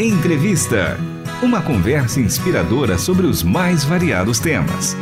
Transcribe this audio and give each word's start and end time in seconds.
Entrevista. 0.00 0.96
Uma 1.42 1.60
conversa 1.60 2.20
inspiradora 2.20 2.96
sobre 2.96 3.26
os 3.26 3.42
mais 3.42 3.82
variados 3.82 4.38
temas. 4.38 4.94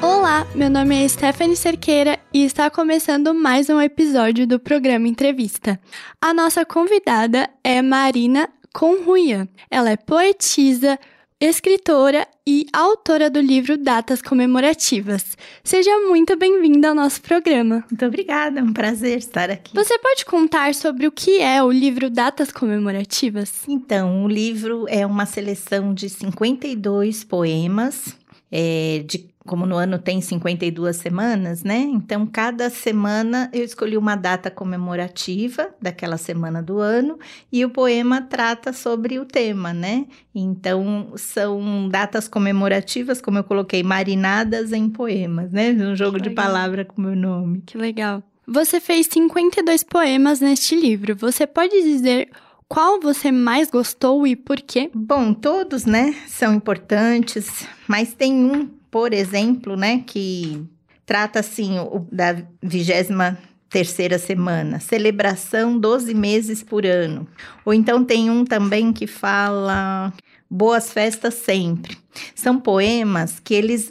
Olá, 0.00 0.46
meu 0.54 0.70
nome 0.70 1.04
é 1.04 1.06
Stephanie 1.06 1.54
Cerqueira 1.54 2.18
e 2.32 2.46
está 2.46 2.70
começando 2.70 3.34
mais 3.34 3.68
um 3.68 3.78
episódio 3.78 4.46
do 4.46 4.58
programa 4.58 5.06
Entrevista. 5.06 5.78
A 6.18 6.32
nossa 6.32 6.64
convidada 6.64 7.50
é 7.62 7.82
Marina 7.82 8.48
Conruia. 8.72 9.46
Ela 9.70 9.90
é 9.90 9.98
poetisa, 9.98 10.98
escritora 11.40 12.28
e 12.46 12.66
autora 12.70 13.30
do 13.30 13.40
livro 13.40 13.78
Datas 13.78 14.20
Comemorativas. 14.20 15.38
Seja 15.64 15.90
muito 16.00 16.36
bem-vinda 16.36 16.90
ao 16.90 16.94
nosso 16.94 17.22
programa. 17.22 17.82
Muito 17.90 18.04
obrigada, 18.04 18.60
é 18.60 18.62
um 18.62 18.74
prazer 18.74 19.16
estar 19.16 19.48
aqui. 19.48 19.74
Você 19.74 19.98
pode 19.98 20.26
contar 20.26 20.74
sobre 20.74 21.06
o 21.06 21.10
que 21.12 21.40
é 21.40 21.62
o 21.62 21.72
livro 21.72 22.10
Datas 22.10 22.52
Comemorativas? 22.52 23.62
Então, 23.66 24.22
o 24.22 24.28
livro 24.28 24.84
é 24.86 25.06
uma 25.06 25.24
seleção 25.24 25.94
de 25.94 26.10
52 26.10 27.24
poemas 27.24 28.14
é, 28.52 29.02
de 29.06 29.30
como 29.50 29.66
no 29.66 29.74
ano 29.74 29.98
tem 29.98 30.20
52 30.20 30.94
semanas, 30.94 31.64
né? 31.64 31.80
Então, 31.80 32.24
cada 32.24 32.70
semana 32.70 33.50
eu 33.52 33.64
escolhi 33.64 33.96
uma 33.96 34.14
data 34.14 34.48
comemorativa 34.48 35.74
daquela 35.82 36.16
semana 36.16 36.62
do 36.62 36.78
ano 36.78 37.18
e 37.50 37.64
o 37.64 37.70
poema 37.70 38.22
trata 38.22 38.72
sobre 38.72 39.18
o 39.18 39.24
tema, 39.24 39.74
né? 39.74 40.06
Então, 40.32 41.10
são 41.16 41.88
datas 41.88 42.28
comemorativas, 42.28 43.20
como 43.20 43.38
eu 43.38 43.44
coloquei, 43.44 43.82
marinadas 43.82 44.72
em 44.72 44.88
poemas, 44.88 45.50
né? 45.50 45.72
Um 45.72 45.96
jogo 45.96 46.20
de 46.20 46.30
palavra 46.30 46.84
com 46.84 47.02
o 47.02 47.04
meu 47.04 47.16
nome. 47.16 47.64
Que 47.66 47.76
legal. 47.76 48.22
Você 48.46 48.78
fez 48.78 49.08
52 49.08 49.82
poemas 49.82 50.40
neste 50.40 50.76
livro. 50.76 51.16
Você 51.16 51.44
pode 51.44 51.82
dizer 51.82 52.28
qual 52.68 53.00
você 53.00 53.32
mais 53.32 53.68
gostou 53.68 54.24
e 54.28 54.36
por 54.36 54.60
quê? 54.60 54.92
Bom, 54.94 55.34
todos, 55.34 55.84
né, 55.84 56.14
são 56.28 56.54
importantes, 56.54 57.66
mas 57.88 58.14
tem 58.14 58.32
um 58.32 58.79
por 58.90 59.12
exemplo, 59.12 59.76
né, 59.76 60.02
que 60.06 60.62
trata 61.06 61.40
assim 61.40 61.78
o, 61.78 62.06
da 62.10 62.36
vigésima 62.62 63.38
terceira 63.68 64.18
semana, 64.18 64.80
celebração 64.80 65.78
12 65.78 66.12
meses 66.12 66.62
por 66.62 66.84
ano. 66.84 67.26
Ou 67.64 67.72
então 67.72 68.04
tem 68.04 68.28
um 68.28 68.44
também 68.44 68.92
que 68.92 69.06
fala 69.06 70.12
boas 70.50 70.90
festas 70.92 71.34
sempre. 71.34 71.96
São 72.34 72.58
poemas 72.58 73.38
que 73.38 73.54
eles 73.54 73.88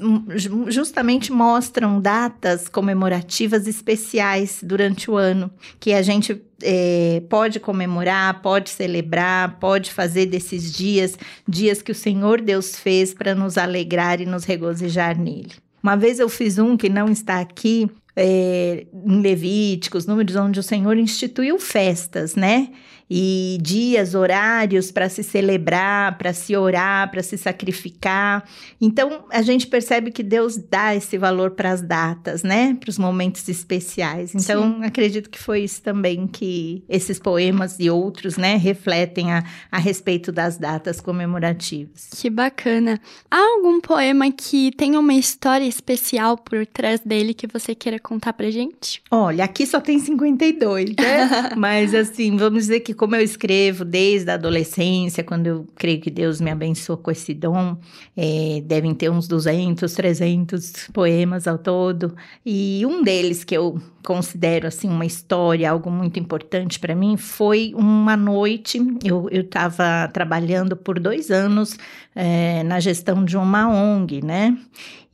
justamente 0.67 1.31
mostram 1.31 2.01
datas 2.01 2.67
comemorativas 2.67 3.65
especiais 3.65 4.59
durante 4.61 5.09
o 5.09 5.15
ano, 5.15 5.49
que 5.79 5.93
a 5.93 6.01
gente 6.01 6.41
é, 6.61 7.23
pode 7.29 7.61
comemorar, 7.61 8.41
pode 8.41 8.69
celebrar, 8.69 9.57
pode 9.59 9.91
fazer 9.93 10.25
desses 10.25 10.73
dias 10.73 11.17
dias 11.47 11.81
que 11.81 11.93
o 11.93 11.95
Senhor 11.95 12.41
Deus 12.41 12.77
fez 12.77 13.13
para 13.13 13.33
nos 13.33 13.57
alegrar 13.57 14.19
e 14.19 14.25
nos 14.25 14.43
regozijar 14.43 15.17
nele. 15.17 15.53
Uma 15.81 15.95
vez 15.95 16.19
eu 16.19 16.27
fiz 16.27 16.59
um 16.59 16.75
que 16.75 16.89
não 16.89 17.09
está 17.09 17.39
aqui, 17.39 17.89
é, 18.15 18.85
em 18.93 19.21
Levíticos, 19.21 20.05
números 20.05 20.35
onde 20.35 20.59
o 20.59 20.63
Senhor 20.63 20.97
instituiu 20.97 21.57
festas, 21.57 22.35
né? 22.35 22.69
E 23.09 23.57
dias, 23.61 24.13
horários 24.13 24.91
para 24.91 25.09
se 25.09 25.23
celebrar, 25.23 26.17
para 26.17 26.31
se 26.31 26.55
orar, 26.55 27.09
para 27.09 27.23
se 27.23 27.37
sacrificar. 27.37 28.43
Então, 28.79 29.25
a 29.31 29.41
gente 29.41 29.65
percebe 29.65 30.11
que 30.11 30.21
Deus 30.21 30.57
dá 30.57 30.95
esse 30.95 31.17
valor 31.17 31.51
para 31.51 31.71
as 31.71 31.81
datas, 31.81 32.43
né? 32.43 32.77
Para 32.79 32.89
os 32.89 32.99
momentos 32.99 33.47
especiais. 33.49 34.35
Então, 34.35 34.75
Sim. 34.75 34.83
acredito 34.83 35.29
que 35.29 35.39
foi 35.39 35.61
isso 35.61 35.81
também 35.81 36.27
que 36.27 36.83
esses 36.87 37.17
poemas 37.17 37.77
e 37.79 37.89
outros, 37.89 38.37
né, 38.37 38.55
refletem 38.55 39.31
a, 39.31 39.43
a 39.71 39.79
respeito 39.79 40.31
das 40.31 40.57
datas 40.57 41.01
comemorativas. 41.01 42.09
Que 42.15 42.29
bacana. 42.29 42.99
Há 43.31 43.39
algum 43.55 43.81
poema 43.81 44.31
que 44.31 44.71
tenha 44.71 44.99
uma 44.99 45.13
história 45.13 45.65
especial 45.65 46.37
por 46.37 46.65
trás 46.65 46.99
dele 46.99 47.33
que 47.33 47.47
você 47.47 47.73
queira 47.73 47.97
contar 47.97 48.33
pra 48.33 48.51
gente? 48.51 49.01
Olha, 49.09 49.43
aqui 49.43 49.65
só 49.65 49.81
tem 49.81 49.97
52, 49.97 50.91
né? 50.91 51.51
Mas 51.57 51.95
assim, 51.95 52.37
vamos 52.37 52.63
dizer 52.63 52.81
que 52.81 52.93
como 52.99 53.15
eu 53.15 53.21
escrevo 53.21 53.85
desde 53.85 54.29
a 54.29 54.33
adolescência, 54.33 55.23
quando 55.23 55.47
eu 55.47 55.65
creio 55.73 56.01
que 56.01 56.11
Deus 56.11 56.41
me 56.41 56.51
abençoou 56.51 56.97
com 56.97 57.09
esse 57.09 57.33
dom, 57.33 57.77
é, 58.15 58.61
devem 58.65 58.93
ter 58.93 59.09
uns 59.09 59.25
200, 59.25 59.93
300 59.93 60.89
poemas 60.91 61.47
ao 61.47 61.57
todo. 61.57 62.13
E 62.45 62.85
um 62.85 63.01
deles 63.01 63.45
que 63.45 63.55
eu 63.55 63.81
considero 64.05 64.67
assim 64.67 64.89
uma 64.89 65.05
história, 65.05 65.71
algo 65.71 65.89
muito 65.89 66.19
importante 66.19 66.77
para 66.77 66.93
mim, 66.93 67.15
foi 67.15 67.71
uma 67.73 68.17
noite. 68.17 68.81
Eu 69.01 69.29
estava 69.31 70.09
trabalhando 70.11 70.75
por 70.75 70.99
dois 70.99 71.31
anos 71.31 71.77
é, 72.13 72.63
na 72.63 72.81
gestão 72.81 73.23
de 73.23 73.37
uma 73.37 73.65
ONG, 73.69 74.21
né? 74.21 74.57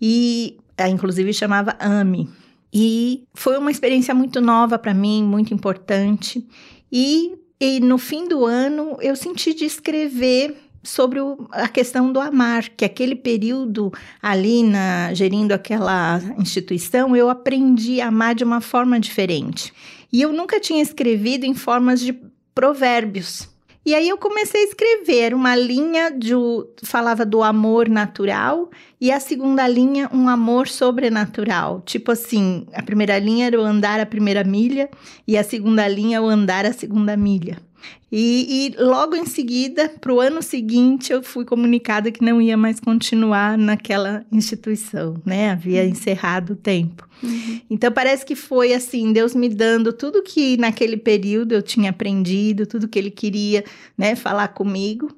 E 0.01 0.57
inclusive 0.89 1.31
chamava 1.31 1.75
AME. 1.79 2.27
E 2.73 3.25
foi 3.35 3.59
uma 3.59 3.69
experiência 3.69 4.15
muito 4.15 4.41
nova 4.41 4.79
para 4.79 4.93
mim, 4.93 5.23
muito 5.23 5.53
importante. 5.53 6.43
E 6.91 7.44
e 7.65 7.79
no 7.79 7.97
fim 7.97 8.27
do 8.27 8.45
ano 8.45 8.97
eu 9.01 9.15
senti 9.15 9.53
de 9.53 9.65
escrever 9.65 10.55
sobre 10.83 11.19
o, 11.19 11.47
a 11.51 11.67
questão 11.67 12.11
do 12.11 12.19
amar, 12.19 12.69
que 12.69 12.85
aquele 12.85 13.15
período 13.15 13.91
ali 14.21 14.61
na 14.61 15.13
gerindo 15.13 15.53
aquela 15.53 16.21
instituição, 16.37 17.15
eu 17.15 17.29
aprendi 17.29 17.99
a 17.99 18.07
amar 18.07 18.35
de 18.35 18.43
uma 18.43 18.61
forma 18.61 18.99
diferente. 18.99 19.73
E 20.13 20.21
eu 20.21 20.31
nunca 20.31 20.59
tinha 20.59 20.81
escrevido 20.81 21.45
em 21.45 21.53
formas 21.55 21.99
de 21.99 22.15
provérbios. 22.53 23.49
E 23.85 23.93
aí 23.93 24.09
eu 24.09 24.17
comecei 24.17 24.61
a 24.61 24.65
escrever 24.65 25.31
uma 25.35 25.55
linha 25.55 26.09
de 26.09 26.33
falava 26.81 27.23
do 27.23 27.43
amor 27.43 27.87
natural 27.87 28.71
e 28.99 29.11
a 29.11 29.19
segunda 29.19 29.67
linha 29.67 30.09
um 30.11 30.27
amor 30.27 30.67
sobrenatural. 30.67 31.81
Tipo 31.85 32.11
assim, 32.11 32.65
a 32.73 32.81
primeira 32.81 33.19
linha 33.19 33.45
era 33.45 33.61
o 33.61 33.63
andar 33.63 33.99
a 33.99 34.05
primeira 34.05 34.43
milha 34.43 34.89
e 35.27 35.37
a 35.37 35.43
segunda 35.43 35.87
linha 35.87 36.19
o 36.19 36.27
andar 36.27 36.65
a 36.65 36.73
segunda 36.73 37.15
milha. 37.15 37.57
E, 38.11 38.73
e 38.77 38.81
logo 38.81 39.15
em 39.15 39.25
seguida, 39.25 39.89
para 39.89 40.13
o 40.13 40.21
ano 40.21 40.41
seguinte, 40.41 41.11
eu 41.11 41.21
fui 41.21 41.43
comunicada 41.43 42.11
que 42.11 42.23
não 42.23 42.41
ia 42.41 42.55
mais 42.55 42.79
continuar 42.79 43.57
naquela 43.57 44.25
instituição, 44.31 45.21
né? 45.25 45.51
Havia 45.51 45.83
uhum. 45.83 45.89
encerrado 45.89 46.53
o 46.53 46.55
tempo. 46.55 47.07
Uhum. 47.21 47.61
Então 47.69 47.91
parece 47.91 48.25
que 48.25 48.35
foi 48.35 48.73
assim, 48.73 49.11
Deus 49.11 49.33
me 49.35 49.49
dando 49.49 49.91
tudo 49.91 50.23
que 50.23 50.55
naquele 50.57 50.97
período 50.97 51.53
eu 51.53 51.61
tinha 51.61 51.89
aprendido, 51.89 52.65
tudo 52.65 52.87
que 52.87 52.99
Ele 52.99 53.11
queria, 53.11 53.65
né, 53.97 54.15
falar 54.15 54.49
comigo 54.49 55.09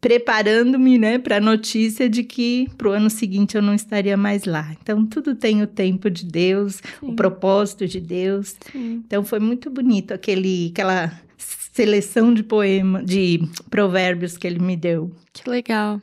preparando-me, 0.00 0.98
né, 0.98 1.18
para 1.18 1.36
a 1.36 1.40
notícia 1.40 2.08
de 2.08 2.24
que 2.24 2.68
para 2.78 2.88
o 2.88 2.92
ano 2.92 3.10
seguinte 3.10 3.56
eu 3.56 3.62
não 3.62 3.74
estaria 3.74 4.16
mais 4.16 4.44
lá. 4.44 4.74
Então 4.80 5.04
tudo 5.04 5.34
tem 5.34 5.62
o 5.62 5.66
tempo 5.66 6.08
de 6.08 6.24
Deus, 6.24 6.76
Sim. 6.76 7.08
o 7.08 7.12
propósito 7.14 7.86
de 7.86 8.00
Deus. 8.00 8.56
Sim. 8.72 9.02
Então 9.06 9.22
foi 9.22 9.38
muito 9.38 9.70
bonito 9.70 10.12
aquele, 10.12 10.70
aquela 10.72 11.12
seleção 11.36 12.32
de 12.32 12.42
poema, 12.42 13.02
de 13.02 13.40
provérbios 13.68 14.36
que 14.36 14.46
ele 14.46 14.58
me 14.58 14.76
deu. 14.76 15.10
Que 15.32 15.48
legal. 15.48 16.00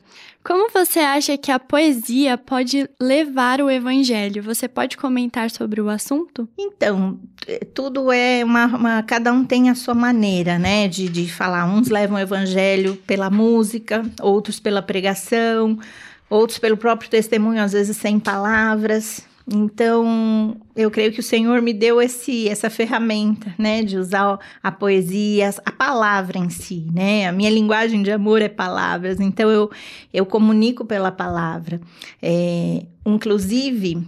Como 0.48 0.70
você 0.72 1.00
acha 1.00 1.36
que 1.36 1.52
a 1.52 1.58
poesia 1.58 2.38
pode 2.38 2.88
levar 2.98 3.60
o 3.60 3.70
evangelho? 3.70 4.42
Você 4.42 4.66
pode 4.66 4.96
comentar 4.96 5.50
sobre 5.50 5.78
o 5.78 5.90
assunto? 5.90 6.48
Então, 6.58 7.20
é, 7.46 7.58
tudo 7.58 8.10
é 8.10 8.42
uma, 8.42 8.64
uma, 8.64 9.02
cada 9.02 9.30
um 9.30 9.44
tem 9.44 9.68
a 9.68 9.74
sua 9.74 9.92
maneira, 9.92 10.58
né, 10.58 10.88
de, 10.88 11.06
de 11.06 11.30
falar. 11.30 11.66
Uns 11.66 11.90
levam 11.90 12.16
o 12.16 12.20
evangelho 12.20 12.96
pela 13.06 13.28
música, 13.28 14.02
outros 14.22 14.58
pela 14.58 14.80
pregação, 14.80 15.78
outros 16.30 16.58
pelo 16.58 16.78
próprio 16.78 17.10
testemunho, 17.10 17.62
às 17.62 17.72
vezes 17.72 17.98
sem 17.98 18.18
palavras. 18.18 19.27
Então, 19.50 20.56
eu 20.76 20.90
creio 20.90 21.10
que 21.10 21.20
o 21.20 21.22
Senhor 21.22 21.62
me 21.62 21.72
deu 21.72 22.02
esse, 22.02 22.48
essa 22.48 22.68
ferramenta, 22.68 23.54
né, 23.58 23.82
de 23.82 23.96
usar 23.96 24.38
a 24.62 24.70
poesia, 24.70 25.48
a 25.64 25.72
palavra 25.72 26.38
em 26.38 26.50
si, 26.50 26.86
né? 26.92 27.26
A 27.26 27.32
minha 27.32 27.48
linguagem 27.48 28.02
de 28.02 28.12
amor 28.12 28.42
é 28.42 28.48
palavras, 28.48 29.18
então 29.20 29.50
eu, 29.50 29.70
eu 30.12 30.26
comunico 30.26 30.84
pela 30.84 31.10
palavra. 31.10 31.80
É, 32.20 32.84
inclusive, 33.06 34.06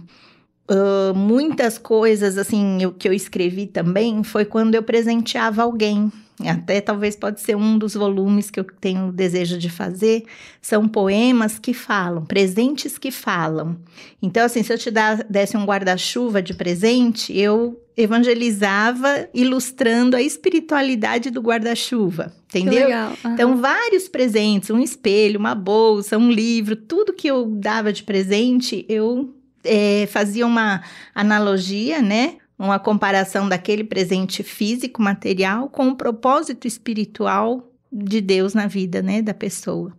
uh, 0.69 1.15
muitas 1.15 1.79
coisas, 1.79 2.37
assim, 2.37 2.83
eu, 2.83 2.91
que 2.91 3.07
eu 3.07 3.13
escrevi 3.13 3.65
também 3.65 4.23
foi 4.23 4.45
quando 4.45 4.75
eu 4.75 4.83
presenteava 4.83 5.63
alguém, 5.63 6.11
até 6.49 6.81
talvez 6.81 7.15
pode 7.15 7.41
ser 7.41 7.55
um 7.55 7.77
dos 7.77 7.93
volumes 7.93 8.49
que 8.49 8.59
eu 8.59 8.63
tenho 8.63 9.11
desejo 9.11 9.57
de 9.57 9.69
fazer, 9.69 10.23
são 10.61 10.87
poemas 10.87 11.59
que 11.59 11.73
falam, 11.73 12.25
presentes 12.25 12.97
que 12.97 13.11
falam. 13.11 13.77
Então, 14.21 14.45
assim, 14.45 14.63
se 14.63 14.73
eu 14.73 14.77
te 14.77 14.91
desse 15.29 15.57
um 15.57 15.65
guarda-chuva 15.65 16.41
de 16.41 16.53
presente, 16.53 17.37
eu 17.37 17.79
evangelizava 17.95 19.27
ilustrando 19.33 20.15
a 20.15 20.21
espiritualidade 20.21 21.29
do 21.29 21.41
guarda-chuva, 21.41 22.33
entendeu? 22.49 22.89
Uhum. 22.89 23.33
Então, 23.33 23.57
vários 23.57 24.07
presentes, 24.07 24.69
um 24.69 24.79
espelho, 24.79 25.39
uma 25.39 25.55
bolsa, 25.55 26.17
um 26.17 26.31
livro, 26.31 26.75
tudo 26.75 27.13
que 27.13 27.27
eu 27.27 27.45
dava 27.45 27.91
de 27.91 28.03
presente, 28.03 28.85
eu 28.87 29.33
é, 29.63 30.07
fazia 30.07 30.45
uma 30.45 30.81
analogia, 31.13 32.01
né? 32.01 32.37
Uma 32.65 32.77
comparação 32.77 33.49
daquele 33.49 33.83
presente 33.83 34.43
físico, 34.43 35.01
material, 35.01 35.67
com 35.67 35.87
o 35.87 35.95
propósito 35.95 36.67
espiritual 36.67 37.67
de 37.91 38.21
Deus 38.21 38.53
na 38.53 38.67
vida, 38.67 39.01
né, 39.01 39.21
da 39.21 39.33
pessoa. 39.33 39.91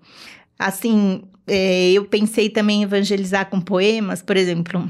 Assim, 0.57 1.25
é, 1.47 1.91
eu 1.91 2.05
pensei 2.05 2.49
também 2.49 2.81
em 2.81 2.85
evangelizar 2.85 3.51
com 3.51 3.61
poemas, 3.61 4.23
por 4.23 4.37
exemplo. 4.37 4.89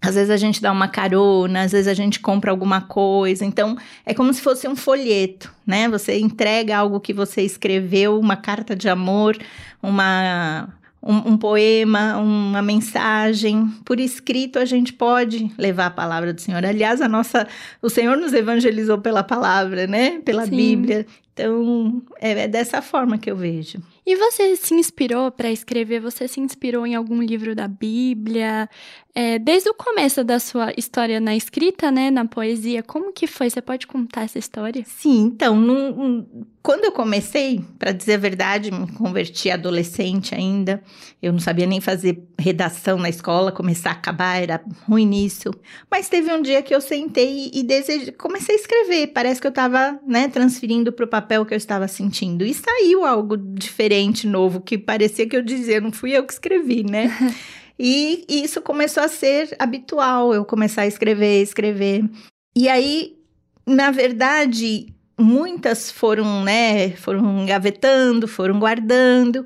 Às 0.00 0.14
vezes 0.14 0.30
a 0.30 0.36
gente 0.36 0.62
dá 0.62 0.70
uma 0.70 0.86
carona, 0.86 1.62
às 1.62 1.72
vezes 1.72 1.88
a 1.88 1.94
gente 1.94 2.20
compra 2.20 2.52
alguma 2.52 2.82
coisa. 2.82 3.44
Então, 3.44 3.76
é 4.06 4.14
como 4.14 4.32
se 4.32 4.40
fosse 4.40 4.68
um 4.68 4.76
folheto, 4.76 5.52
né? 5.66 5.88
Você 5.88 6.20
entrega 6.20 6.78
algo 6.78 7.00
que 7.00 7.12
você 7.12 7.42
escreveu, 7.42 8.18
uma 8.20 8.36
carta 8.36 8.76
de 8.76 8.88
amor, 8.88 9.36
uma 9.82 10.68
um, 11.02 11.32
um, 11.32 11.36
poema, 11.36 12.16
uma 12.18 12.60
mensagem 12.60 13.66
por 13.84 14.00
escrito, 14.00 14.58
a 14.58 14.64
gente 14.64 14.92
pode 14.92 15.50
levar 15.56 15.86
a 15.86 15.90
palavra 15.90 16.32
do 16.32 16.40
Senhor. 16.40 16.64
Aliás, 16.64 17.00
a 17.00 17.08
nossa, 17.08 17.46
o 17.80 17.88
Senhor 17.88 18.16
nos 18.16 18.32
evangelizou 18.32 18.98
pela 18.98 19.22
palavra, 19.22 19.86
né? 19.86 20.20
Pela 20.24 20.44
Sim. 20.44 20.56
Bíblia. 20.56 21.06
Então, 21.38 22.02
é, 22.20 22.32
é 22.32 22.48
dessa 22.48 22.82
forma 22.82 23.16
que 23.16 23.30
eu 23.30 23.36
vejo. 23.36 23.80
E 24.04 24.16
você 24.16 24.56
se 24.56 24.72
inspirou 24.72 25.30
para 25.30 25.50
escrever? 25.50 26.00
Você 26.00 26.26
se 26.26 26.40
inspirou 26.40 26.86
em 26.86 26.94
algum 26.94 27.22
livro 27.22 27.54
da 27.54 27.68
Bíblia? 27.68 28.66
É, 29.14 29.38
desde 29.38 29.68
o 29.68 29.74
começo 29.74 30.24
da 30.24 30.38
sua 30.38 30.72
história 30.78 31.20
na 31.20 31.36
escrita, 31.36 31.90
né, 31.90 32.10
na 32.10 32.24
poesia, 32.24 32.82
como 32.82 33.12
que 33.12 33.26
foi? 33.26 33.50
Você 33.50 33.60
pode 33.60 33.86
contar 33.86 34.22
essa 34.22 34.38
história? 34.38 34.82
Sim, 34.86 35.24
então, 35.24 35.56
num, 35.56 36.24
quando 36.62 36.84
eu 36.84 36.92
comecei, 36.92 37.64
para 37.78 37.92
dizer 37.92 38.14
a 38.14 38.18
verdade, 38.18 38.70
me 38.70 38.90
converti 38.92 39.50
adolescente 39.50 40.34
ainda. 40.34 40.82
Eu 41.20 41.32
não 41.32 41.40
sabia 41.40 41.66
nem 41.66 41.80
fazer 41.80 42.22
redação 42.38 42.98
na 42.98 43.08
escola, 43.08 43.50
começar 43.50 43.90
a 43.90 43.92
acabar, 43.94 44.40
era 44.40 44.62
ruim 44.86 45.04
nisso. 45.04 45.50
Mas 45.90 46.08
teve 46.08 46.32
um 46.32 46.40
dia 46.40 46.62
que 46.62 46.74
eu 46.74 46.80
sentei 46.80 47.50
e 47.52 47.62
desejei, 47.62 48.12
comecei 48.12 48.54
a 48.54 48.58
escrever. 48.58 49.08
Parece 49.08 49.40
que 49.40 49.46
eu 49.46 49.50
estava, 49.50 49.98
né, 50.06 50.28
transferindo 50.28 50.92
para 50.92 51.04
o 51.04 51.08
papel 51.08 51.27
que 51.46 51.54
eu 51.54 51.58
estava 51.58 51.88
sentindo. 51.88 52.44
E 52.44 52.54
saiu 52.54 53.04
algo 53.04 53.36
diferente 53.36 54.26
novo, 54.26 54.60
que 54.60 54.78
parecia 54.78 55.28
que 55.28 55.36
eu 55.36 55.42
dizia, 55.42 55.80
não 55.80 55.92
fui 55.92 56.12
eu 56.12 56.24
que 56.24 56.32
escrevi, 56.32 56.82
né? 56.82 57.10
e, 57.78 58.24
e 58.28 58.42
isso 58.42 58.60
começou 58.60 59.02
a 59.02 59.08
ser 59.08 59.54
habitual, 59.58 60.34
eu 60.34 60.44
começar 60.44 60.82
a 60.82 60.86
escrever, 60.86 61.42
escrever. 61.42 62.04
E 62.56 62.68
aí, 62.68 63.16
na 63.66 63.90
verdade, 63.90 64.92
muitas 65.18 65.90
foram, 65.90 66.44
né, 66.44 66.90
foram 66.92 67.42
engavetando, 67.42 68.26
foram 68.28 68.58
guardando. 68.58 69.44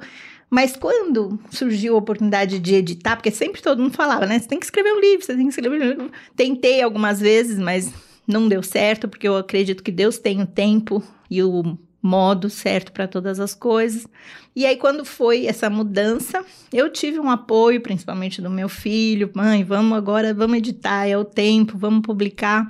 Mas 0.50 0.76
quando 0.76 1.40
surgiu 1.50 1.94
a 1.94 1.99
oportunidade 1.99 2.58
de 2.58 2.75
editar, 2.75 3.17
porque 3.17 3.31
sempre 3.31 3.62
todo 3.62 3.82
mundo 3.82 3.94
falava, 3.94 4.26
né? 4.26 4.38
Você 4.38 4.46
tem 4.46 4.58
que 4.58 4.67
escrever 4.67 4.93
um 4.93 5.00
livro, 5.00 5.25
você 5.25 5.34
tem 5.34 5.44
que 5.44 5.49
escrever 5.49 5.81
um 5.81 5.88
livro. 5.88 6.11
Tentei 6.37 6.82
algumas 6.82 7.20
vezes, 7.20 7.58
mas 7.58 7.90
não 8.26 8.48
deu 8.48 8.62
certo, 8.62 9.08
porque 9.08 9.26
eu 9.26 9.36
acredito 9.36 9.82
que 9.82 9.92
Deus 9.92 10.19
tem 10.19 10.42
o 10.42 10.46
tempo 10.46 11.02
e 11.30 11.42
o 11.42 11.78
modo 12.02 12.50
certo 12.50 12.90
para 12.90 13.06
todas 13.06 13.38
as 13.38 13.54
coisas. 13.54 14.06
E 14.54 14.66
aí, 14.66 14.76
quando 14.76 15.04
foi 15.04 15.46
essa 15.46 15.70
mudança, 15.70 16.44
eu 16.72 16.90
tive 16.90 17.19
um 17.19 17.30
apoio, 17.30 17.80
principalmente 17.80 18.42
do 18.42 18.50
meu 18.50 18.69
filho, 18.69 19.30
mãe, 19.34 19.62
vamos 19.62 19.96
agora, 19.96 20.34
vamos 20.34 20.58
editar, 20.58 21.06
é 21.06 21.16
o 21.16 21.24
tempo, 21.24 21.78
vamos 21.78 22.02
publicar. 22.02 22.66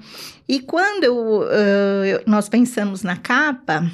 E 0.46 0.60
quando 0.60 1.04
eu, 1.04 1.16
uh, 1.40 2.22
nós 2.26 2.48
pensamos 2.48 3.02
na 3.02 3.16
capa, 3.16 3.90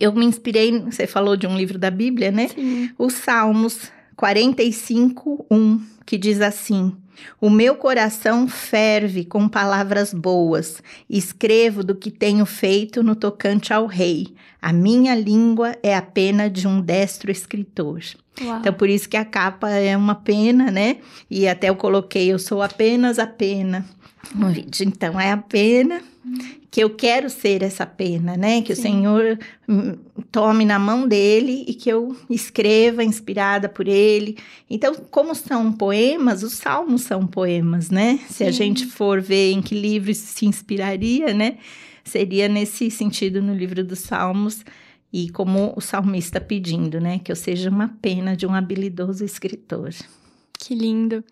eu 0.00 0.12
me 0.12 0.24
inspirei, 0.24 0.78
você 0.80 1.06
falou 1.06 1.36
de 1.36 1.46
um 1.46 1.56
livro 1.56 1.78
da 1.78 1.90
Bíblia, 1.90 2.30
né? 2.30 2.48
Sim. 2.48 2.90
Os 2.96 3.14
Salmos 3.14 3.90
45, 4.16 5.46
1, 5.50 5.80
que 6.08 6.16
diz 6.16 6.40
assim: 6.40 6.96
o 7.38 7.50
meu 7.50 7.76
coração 7.76 8.48
ferve 8.48 9.26
com 9.26 9.46
palavras 9.46 10.14
boas. 10.14 10.82
Escrevo 11.08 11.84
do 11.84 11.94
que 11.94 12.10
tenho 12.10 12.46
feito 12.46 13.02
no 13.02 13.14
tocante 13.14 13.74
ao 13.74 13.84
rei. 13.84 14.34
A 14.60 14.72
minha 14.72 15.14
língua 15.14 15.76
é 15.82 15.94
a 15.94 16.00
pena 16.00 16.48
de 16.48 16.66
um 16.66 16.80
destro 16.80 17.30
escritor. 17.30 18.00
Uau. 18.40 18.58
Então, 18.58 18.72
por 18.72 18.88
isso 18.88 19.06
que 19.06 19.18
a 19.18 19.24
capa 19.24 19.68
é 19.68 19.94
uma 19.94 20.14
pena, 20.14 20.70
né? 20.70 20.96
E 21.30 21.46
até 21.46 21.68
eu 21.68 21.76
coloquei, 21.76 22.32
eu 22.32 22.38
sou 22.38 22.62
apenas 22.62 23.18
a 23.18 23.26
pena 23.26 23.84
no 24.34 24.48
vídeo. 24.48 24.88
Então, 24.88 25.20
é 25.20 25.30
a 25.30 25.36
pena 25.36 26.00
que 26.70 26.82
eu 26.82 26.90
quero 26.90 27.30
ser 27.30 27.62
essa 27.62 27.86
pena, 27.86 28.36
né? 28.36 28.62
Que 28.62 28.74
Sim. 28.74 28.80
o 28.80 28.82
Senhor 28.82 29.38
hum, 29.68 29.96
tome 30.30 30.64
na 30.64 30.78
mão 30.78 31.08
dele 31.08 31.64
e 31.66 31.74
que 31.74 31.88
eu 31.88 32.16
escreva 32.28 33.02
inspirada 33.02 33.68
por 33.68 33.88
ele. 33.88 34.36
Então, 34.68 34.94
como 35.10 35.34
são 35.34 35.72
poemas, 35.72 36.42
os 36.42 36.54
salmos 36.54 37.02
são 37.02 37.26
poemas, 37.26 37.90
né? 37.90 38.20
Se 38.28 38.44
a 38.44 38.50
gente 38.50 38.86
for 38.86 39.20
ver 39.20 39.52
em 39.52 39.62
que 39.62 39.74
livro 39.74 40.12
se 40.14 40.46
inspiraria, 40.46 41.32
né? 41.32 41.58
Seria 42.04 42.48
nesse 42.48 42.90
sentido 42.90 43.42
no 43.42 43.54
livro 43.54 43.84
dos 43.84 43.98
Salmos 44.00 44.64
e 45.12 45.30
como 45.30 45.72
o 45.76 45.80
salmista 45.80 46.40
pedindo, 46.40 47.00
né? 47.00 47.18
Que 47.18 47.32
eu 47.32 47.36
seja 47.36 47.70
uma 47.70 47.88
pena 48.00 48.36
de 48.36 48.46
um 48.46 48.54
habilidoso 48.54 49.24
escritor. 49.24 49.90
Que 50.58 50.74
lindo. 50.74 51.24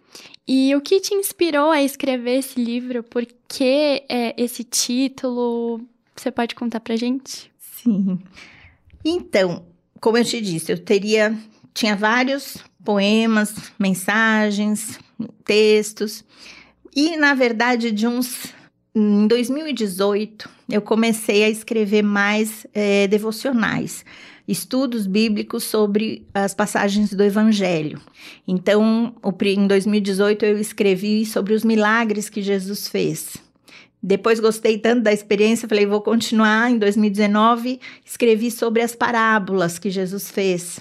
E 0.46 0.74
o 0.74 0.80
que 0.80 1.00
te 1.00 1.12
inspirou 1.12 1.70
a 1.70 1.82
escrever 1.82 2.38
esse 2.38 2.62
livro? 2.62 3.02
Por 3.02 3.26
que 3.48 4.04
é, 4.08 4.34
esse 4.40 4.62
título? 4.62 5.80
Você 6.14 6.30
pode 6.30 6.54
contar 6.54 6.80
pra 6.80 6.94
gente? 6.94 7.50
Sim. 7.58 8.20
Então, 9.04 9.66
como 10.00 10.16
eu 10.16 10.24
te 10.24 10.40
disse, 10.40 10.72
eu 10.72 10.78
teria 10.78 11.36
tinha 11.74 11.94
vários 11.94 12.56
poemas, 12.82 13.54
mensagens, 13.78 14.98
textos. 15.44 16.24
E 16.94 17.16
na 17.16 17.34
verdade, 17.34 17.90
de 17.90 18.06
uns 18.06 18.54
em 18.94 19.26
2018, 19.26 20.48
eu 20.70 20.80
comecei 20.80 21.44
a 21.44 21.50
escrever 21.50 22.02
mais 22.02 22.66
é, 22.72 23.06
devocionais 23.06 24.04
estudos 24.46 25.06
bíblicos 25.06 25.64
sobre 25.64 26.26
as 26.32 26.54
passagens 26.54 27.12
do 27.12 27.22
Evangelho. 27.22 28.00
Então, 28.46 29.14
em 29.44 29.66
2018, 29.66 30.44
eu 30.44 30.58
escrevi 30.58 31.26
sobre 31.26 31.54
os 31.54 31.64
milagres 31.64 32.28
que 32.28 32.42
Jesus 32.42 32.88
fez. 32.88 33.36
Depois 34.02 34.38
gostei 34.38 34.78
tanto 34.78 35.02
da 35.02 35.12
experiência, 35.12 35.68
falei, 35.68 35.86
vou 35.86 36.00
continuar. 36.00 36.70
Em 36.70 36.78
2019, 36.78 37.80
escrevi 38.04 38.50
sobre 38.50 38.82
as 38.82 38.94
parábolas 38.94 39.78
que 39.78 39.90
Jesus 39.90 40.30
fez. 40.30 40.78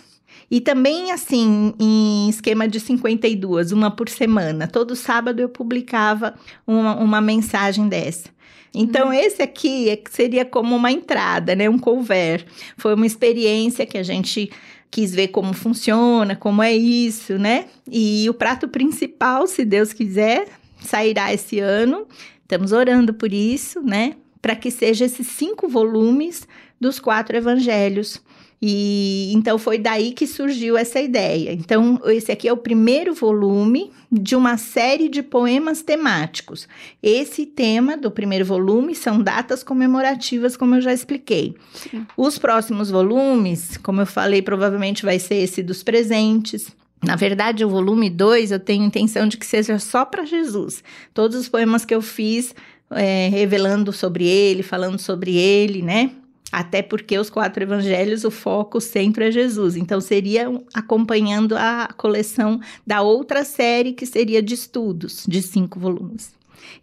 E 0.50 0.62
também, 0.62 1.12
assim, 1.12 1.74
em 1.80 2.30
esquema 2.30 2.68
de 2.68 2.80
52, 2.80 3.72
uma 3.72 3.90
por 3.90 4.10
semana. 4.10 4.68
Todo 4.68 4.96
sábado 4.96 5.40
eu 5.40 5.50
publicava 5.50 6.36
uma, 6.66 6.96
uma 6.96 7.22
mensagem 7.22 7.88
dessa. 7.88 8.30
Então, 8.74 9.08
uhum. 9.08 9.14
esse 9.14 9.42
aqui 9.42 9.90
é 9.90 10.00
seria 10.12 10.44
como 10.44 10.76
uma 10.76 10.92
entrada, 10.92 11.56
né? 11.56 11.70
Um 11.70 11.80
cover. 11.80 12.46
Foi 12.78 12.94
uma 12.94 13.06
experiência 13.06 13.86
que 13.86 13.98
a 13.98 14.04
gente 14.04 14.52
quis 14.92 15.14
ver 15.14 15.30
como 15.30 15.54
funciona, 15.54 16.36
como 16.36 16.62
é 16.62 16.74
isso, 16.74 17.38
né? 17.38 17.66
E 17.90 18.30
o 18.30 18.34
prato 18.34 18.68
principal, 18.68 19.48
se 19.48 19.66
Deus 19.66 19.94
quiser, 19.94 20.48
sairá 20.80 21.34
esse 21.34 21.60
ano. 21.60 22.06
Estamos 22.42 22.72
orando 22.72 23.14
por 23.14 23.34
isso, 23.34 23.82
né? 23.82 24.16
Para 24.42 24.56
que 24.56 24.70
seja 24.70 25.06
esses 25.06 25.28
cinco 25.28 25.68
volumes 25.68 26.48
dos 26.80 27.00
quatro 27.00 27.36
evangelhos 27.36 28.22
e 28.62 29.32
então 29.34 29.58
foi 29.58 29.78
daí 29.78 30.12
que 30.12 30.26
surgiu 30.26 30.78
essa 30.78 31.00
ideia. 31.00 31.52
Então, 31.52 32.00
esse 32.06 32.32
aqui 32.32 32.48
é 32.48 32.54
o 32.54 32.58
primeiro 32.58 33.14
volume 33.14 33.92
de 34.12 34.36
uma 34.36 34.58
série 34.58 35.10
de 35.10 35.22
poemas 35.22 35.82
temáticos. 35.82 36.68
Esse 37.04 37.46
tema 37.46 37.98
do 37.98 38.10
primeiro 38.10 38.46
volume 38.46 38.96
são 38.96 39.22
datas 39.22 39.64
comemorativas, 39.64 40.56
como 40.56 40.76
eu 40.76 40.82
já 40.82 40.94
expliquei. 40.94 41.56
Sim. 41.74 42.06
Os 42.16 42.38
próximos 42.38 42.90
volumes, 42.90 43.78
como 43.78 44.02
eu 44.02 44.06
falei, 44.06 44.42
provavelmente 44.42 45.04
vai 45.04 45.20
ser 45.20 45.36
esse 45.36 45.62
dos 45.62 45.84
presentes. 45.84 46.68
Na 47.04 47.16
verdade, 47.16 47.64
o 47.64 47.70
volume 47.70 48.10
2 48.10 48.52
eu 48.52 48.60
tenho 48.60 48.84
intenção 48.84 49.28
de 49.28 49.38
que 49.38 49.46
seja 49.46 49.78
só 49.78 50.06
para 50.06 50.26
Jesus. 50.26 50.84
Todos 51.14 51.38
os 51.38 51.50
poemas 51.50 51.86
que 51.86 51.94
eu 51.94 52.02
fiz 52.02 52.56
é, 52.90 53.30
revelando 53.30 53.92
sobre 53.92 54.26
ele, 54.26 54.64
falando 54.64 54.98
sobre 54.98 55.36
ele, 55.36 55.82
né? 55.82 56.12
Até 56.52 56.82
porque 56.82 57.18
os 57.18 57.30
quatro 57.30 57.64
evangelhos, 57.64 58.24
o 58.24 58.32
foco, 58.32 58.78
o 58.78 58.82
centro 58.82 59.24
é 59.24 59.32
Jesus. 59.32 59.76
Então, 59.76 60.00
seria 60.00 60.48
acompanhando 60.74 61.56
a 61.58 61.90
coleção 61.98 62.60
da 62.86 63.02
outra 63.02 63.44
série, 63.44 63.94
que 63.94 64.06
seria 64.06 64.42
de 64.42 64.54
estudos, 64.54 65.26
de 65.28 65.42
cinco 65.42 65.80
volumes. 65.80 66.34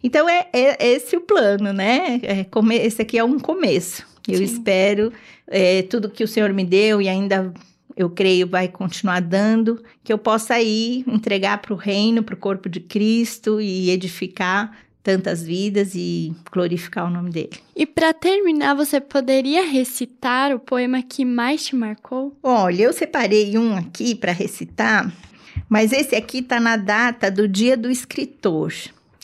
Então, 0.03 0.27
é, 0.29 0.47
é 0.53 0.87
esse 0.87 1.15
o 1.15 1.21
plano, 1.21 1.73
né? 1.73 2.19
É, 2.23 2.43
come, 2.43 2.75
esse 2.75 3.01
aqui 3.01 3.17
é 3.17 3.23
um 3.23 3.39
começo. 3.39 4.05
Eu 4.27 4.37
Sim. 4.37 4.43
espero 4.43 5.11
é, 5.47 5.81
tudo 5.83 6.09
que 6.09 6.23
o 6.23 6.27
Senhor 6.27 6.53
me 6.53 6.63
deu 6.63 7.01
e 7.01 7.09
ainda 7.09 7.53
eu 7.95 8.09
creio 8.09 8.47
vai 8.47 8.67
continuar 8.67 9.21
dando, 9.21 9.83
que 10.03 10.11
eu 10.11 10.17
possa 10.17 10.59
ir 10.61 11.03
entregar 11.07 11.59
para 11.59 11.73
o 11.73 11.77
reino, 11.77 12.23
para 12.23 12.35
o 12.35 12.37
corpo 12.37 12.67
de 12.67 12.79
Cristo 12.79 13.61
e 13.61 13.89
edificar 13.89 14.75
tantas 15.03 15.43
vidas 15.43 15.93
e 15.93 16.33
glorificar 16.51 17.05
o 17.05 17.09
nome 17.09 17.29
dele. 17.29 17.51
E 17.75 17.85
para 17.85 18.13
terminar, 18.13 18.73
você 18.73 19.01
poderia 19.01 19.65
recitar 19.69 20.55
o 20.55 20.59
poema 20.59 21.03
que 21.03 21.25
mais 21.25 21.65
te 21.65 21.75
marcou? 21.75 22.35
Olha, 22.41 22.83
eu 22.83 22.93
separei 22.93 23.57
um 23.57 23.75
aqui 23.75 24.15
para 24.15 24.31
recitar, 24.31 25.13
mas 25.67 25.91
esse 25.91 26.15
aqui 26.15 26.39
está 26.39 26.59
na 26.59 26.77
data 26.77 27.29
do 27.29 27.47
dia 27.47 27.75
do 27.75 27.91
escritor. 27.91 28.73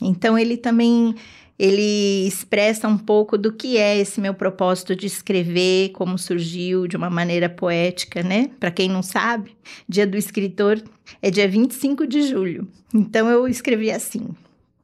Então 0.02 0.38
ele 0.38 0.58
também 0.58 1.16
ele 1.58 2.26
expressa 2.26 2.88
um 2.88 2.98
pouco 2.98 3.38
do 3.38 3.52
que 3.52 3.78
é 3.78 3.98
esse 3.98 4.22
meu 4.22 4.34
propósito 4.34 4.96
de 4.96 5.06
escrever, 5.06 5.90
como 5.90 6.18
surgiu 6.18 6.88
de 6.88 6.96
uma 6.96 7.10
maneira 7.10 7.50
poética, 7.50 8.24
né? 8.24 8.50
Para 8.58 8.72
quem 8.72 8.88
não 8.88 9.04
sabe, 9.04 9.52
Dia 9.88 10.08
do 10.08 10.18
Escritor 10.18 10.82
é 11.22 11.30
dia 11.30 11.48
25 11.48 12.08
de 12.08 12.22
julho. 12.22 12.68
Então 12.94 13.30
eu 13.30 13.48
escrevi 13.48 13.92
assim: 13.92 14.30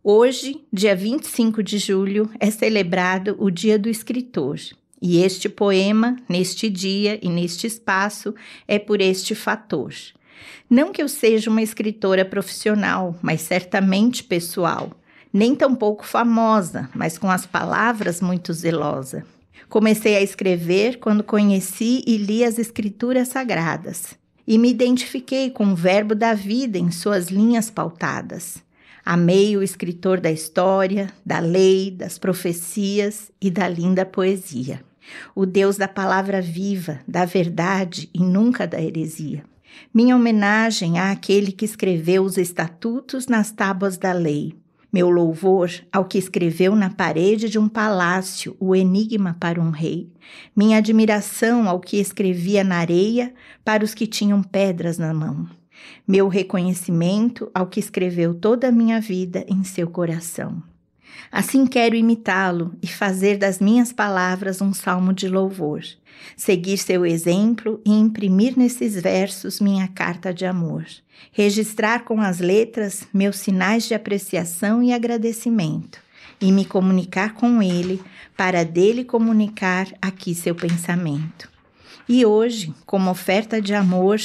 Hoje, 0.08 0.64
dia 0.72 0.96
25 0.96 1.64
de 1.64 1.80
julho, 1.80 2.30
é 2.40 2.52
celebrado 2.52 3.36
o 3.40 3.50
Dia 3.50 3.80
do 3.80 3.90
Escritor. 3.90 4.60
E 5.02 5.24
este 5.24 5.50
poema, 5.50 6.16
neste 6.30 6.70
dia 6.70 7.18
e 7.24 7.28
neste 7.28 7.66
espaço, 7.66 8.36
é 8.68 8.78
por 8.78 9.02
este 9.02 9.34
fator. 9.34 9.92
Não 10.70 10.92
que 10.92 11.02
eu 11.02 11.10
seja 11.10 11.50
uma 11.50 11.64
escritora 11.64 12.24
profissional, 12.24 13.18
mas 13.20 13.42
certamente 13.42 14.24
pessoal 14.24 14.92
nem 15.34 15.56
tampouco 15.56 16.06
famosa, 16.06 16.88
mas 16.94 17.18
com 17.18 17.32
as 17.32 17.48
palavras 17.48 18.22
muito 18.22 18.54
zelosa. 18.54 19.26
Comecei 19.68 20.16
a 20.18 20.22
escrever 20.22 21.00
quando 21.00 21.24
conheci 21.24 22.04
e 22.06 22.18
li 22.18 22.44
as 22.44 22.60
Escrituras 22.60 23.30
Sagradas 23.30 24.14
e 24.46 24.60
me 24.60 24.70
identifiquei 24.70 25.50
com 25.50 25.66
o 25.66 25.76
Verbo 25.76 26.14
da 26.14 26.36
vida 26.36 26.78
em 26.78 26.92
suas 26.92 27.30
linhas 27.30 27.72
pautadas. 27.72 28.64
Amei 29.06 29.56
o 29.56 29.62
escritor 29.62 30.20
da 30.20 30.32
história, 30.32 31.14
da 31.24 31.38
lei, 31.40 31.92
das 31.92 32.18
profecias 32.18 33.32
e 33.40 33.52
da 33.52 33.68
linda 33.68 34.04
poesia. 34.06 34.84
O 35.36 35.46
Deus 35.46 35.78
da 35.78 35.88
palavra 35.88 36.42
viva, 36.42 37.00
da 37.08 37.24
verdade 37.24 38.10
e 38.14 38.20
nunca 38.24 38.66
da 38.66 38.82
heresia. 38.82 39.44
Minha 39.94 40.16
homenagem 40.16 40.98
àquele 40.98 41.52
que 41.52 41.66
escreveu 41.66 42.24
os 42.24 42.38
estatutos 42.38 43.28
nas 43.28 43.52
tábuas 43.52 43.96
da 43.98 44.12
lei 44.12 44.56
meu 44.96 45.10
louvor 45.10 45.70
ao 45.92 46.06
que 46.06 46.18
escreveu 46.18 46.74
na 46.74 46.90
parede 46.90 47.50
de 47.50 47.60
um 47.60 47.68
palácio 47.68 48.56
o 48.62 48.74
enigma 48.74 49.36
para 49.38 49.60
um 49.60 49.70
rei. 49.70 50.10
Minha 50.56 50.78
admiração 50.78 51.68
ao 51.68 51.82
que 51.82 51.98
escrevia 51.98 52.64
na 52.64 52.78
areia 52.78 53.34
para 53.62 53.84
os 53.84 53.94
que 53.94 54.08
tinham 54.08 54.42
pedras 54.42 54.98
na 54.98 55.14
mão. 55.14 55.50
Meu 56.08 56.28
reconhecimento 56.28 57.50
ao 57.54 57.68
que 57.68 57.80
escreveu 57.80 58.34
toda 58.34 58.68
a 58.68 58.72
minha 58.72 59.00
vida 59.00 59.46
em 59.48 59.64
seu 59.64 59.90
coração. 59.90 60.62
Assim 61.32 61.66
quero 61.66 61.96
imitá-lo 61.96 62.74
e 62.82 62.88
fazer 62.88 63.38
das 63.38 63.60
minhas 63.60 63.92
palavras 63.92 64.62
um 64.62 64.74
salmo 64.74 65.14
de 65.14 65.28
louvor, 65.28 65.82
seguir 66.36 66.78
seu 66.78 67.06
exemplo 67.06 67.82
e 67.86 67.92
imprimir 67.92 68.58
nesses 68.58 69.02
versos 69.02 69.60
minha 69.60 69.88
carta 69.88 70.34
de 70.34 70.46
amor, 70.46 70.86
registrar 71.32 72.04
com 72.04 72.22
as 72.22 72.40
letras 72.40 73.08
meus 73.14 73.38
sinais 73.38 73.88
de 73.88 73.94
apreciação 73.94 74.82
e 74.84 74.94
agradecimento 74.94 76.00
e 76.40 76.52
me 76.52 76.66
comunicar 76.66 77.34
com 77.34 77.62
ele 77.62 78.02
para 78.36 78.64
dele 78.64 79.04
comunicar 79.04 79.88
aqui 80.02 80.36
seu 80.36 80.54
pensamento. 80.54 81.50
E 82.08 82.26
hoje, 82.26 82.74
como 82.86 83.10
oferta 83.10 83.62
de 83.62 83.74
amor 83.74 84.20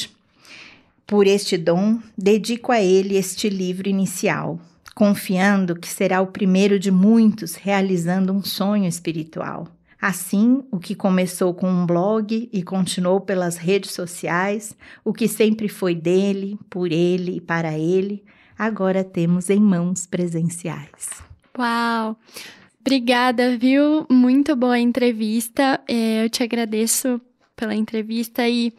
por 1.10 1.26
este 1.26 1.58
dom, 1.58 1.98
dedico 2.16 2.70
a 2.70 2.80
ele 2.80 3.16
este 3.16 3.48
livro 3.48 3.88
inicial, 3.88 4.60
confiando 4.94 5.74
que 5.74 5.88
será 5.88 6.20
o 6.20 6.28
primeiro 6.28 6.78
de 6.78 6.92
muitos 6.92 7.56
realizando 7.56 8.32
um 8.32 8.44
sonho 8.44 8.86
espiritual. 8.86 9.66
Assim, 10.00 10.62
o 10.70 10.78
que 10.78 10.94
começou 10.94 11.52
com 11.52 11.68
um 11.68 11.84
blog 11.84 12.48
e 12.52 12.62
continuou 12.62 13.20
pelas 13.20 13.56
redes 13.56 13.90
sociais, 13.90 14.76
o 15.04 15.12
que 15.12 15.26
sempre 15.26 15.68
foi 15.68 15.96
dele, 15.96 16.56
por 16.70 16.92
ele 16.92 17.38
e 17.38 17.40
para 17.40 17.76
ele, 17.76 18.22
agora 18.56 19.02
temos 19.02 19.50
em 19.50 19.58
mãos 19.58 20.06
presenciais. 20.06 21.08
Uau! 21.58 22.16
Obrigada, 22.80 23.58
viu? 23.58 24.06
Muito 24.08 24.54
boa 24.54 24.78
entrevista. 24.78 25.80
É, 25.88 26.24
eu 26.24 26.30
te 26.30 26.44
agradeço 26.44 27.20
pela 27.56 27.74
entrevista 27.74 28.48
e 28.48 28.72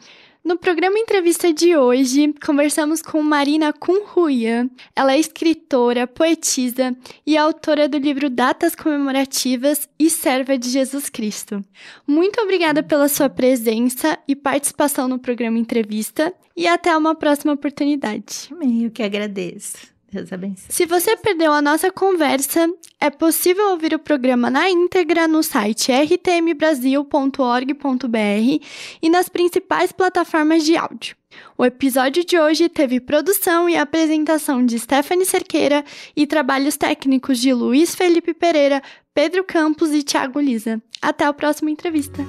no 0.44 0.58
programa 0.58 0.98
Entrevista 0.98 1.52
de 1.52 1.76
hoje, 1.76 2.34
conversamos 2.44 3.00
com 3.00 3.22
Marina 3.22 3.72
Cunhuia. 3.72 4.68
Ela 4.96 5.12
é 5.12 5.18
escritora, 5.20 6.04
poetisa 6.04 6.96
e 7.24 7.36
autora 7.36 7.88
do 7.88 7.96
livro 7.96 8.28
Datas 8.28 8.74
Comemorativas 8.74 9.88
e 9.96 10.10
Serva 10.10 10.58
de 10.58 10.68
Jesus 10.68 11.08
Cristo. 11.08 11.64
Muito 12.04 12.40
obrigada 12.40 12.82
pela 12.82 13.08
sua 13.08 13.28
presença 13.28 14.18
e 14.26 14.34
participação 14.34 15.06
no 15.06 15.20
programa 15.20 15.58
Entrevista 15.58 16.34
e 16.56 16.66
até 16.66 16.96
uma 16.96 17.14
próxima 17.14 17.52
oportunidade. 17.52 18.48
Eu 18.82 18.90
que 18.90 19.04
agradeço. 19.04 19.91
Deus 20.12 20.32
abençoe. 20.32 20.66
Se 20.68 20.84
você 20.84 21.16
perdeu 21.16 21.52
a 21.52 21.62
nossa 21.62 21.90
conversa, 21.90 22.68
é 23.00 23.08
possível 23.08 23.70
ouvir 23.70 23.94
o 23.94 23.98
programa 23.98 24.50
na 24.50 24.68
íntegra 24.68 25.26
no 25.26 25.42
site 25.42 25.90
rtmbrasil.org.br 25.90 28.66
e 29.00 29.08
nas 29.08 29.28
principais 29.28 29.90
plataformas 29.90 30.64
de 30.64 30.76
áudio. 30.76 31.16
O 31.56 31.64
episódio 31.64 32.24
de 32.24 32.38
hoje 32.38 32.68
teve 32.68 33.00
produção 33.00 33.68
e 33.68 33.76
apresentação 33.76 34.64
de 34.64 34.78
Stephanie 34.78 35.24
Cerqueira 35.24 35.82
e 36.14 36.26
trabalhos 36.26 36.76
técnicos 36.76 37.38
de 37.38 37.54
Luiz 37.54 37.94
Felipe 37.94 38.34
Pereira, 38.34 38.82
Pedro 39.14 39.42
Campos 39.42 39.92
e 39.92 40.02
Thiago 40.02 40.38
Lisa. 40.38 40.80
Até 41.00 41.24
a 41.24 41.32
próxima 41.32 41.70
entrevista. 41.70 42.22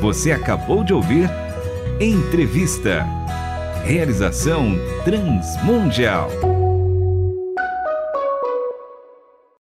Você 0.00 0.32
acabou 0.32 0.82
de 0.82 0.94
ouvir 0.94 1.28
Entrevista. 2.00 3.21
Realização 3.84 4.78
Transmundial. 5.04 6.61